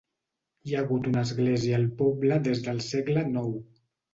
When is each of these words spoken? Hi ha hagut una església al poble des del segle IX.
Hi 0.69 0.73
ha 0.73 0.79
hagut 0.83 1.09
una 1.11 1.21
església 1.29 1.77
al 1.81 1.85
poble 2.01 2.41
des 2.49 2.65
del 2.71 2.83
segle 2.89 3.29
IX. 3.29 3.65